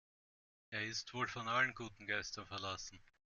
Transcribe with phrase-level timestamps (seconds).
[0.71, 2.99] Er ist wohl von allen guten Geistern verlassen.